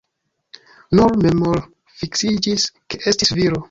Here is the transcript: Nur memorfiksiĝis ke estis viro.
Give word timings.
Nur 1.01 1.15
memorfiksiĝis 1.27 2.71
ke 2.93 3.05
estis 3.15 3.41
viro. 3.41 3.59